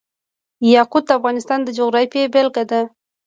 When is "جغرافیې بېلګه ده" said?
1.77-2.81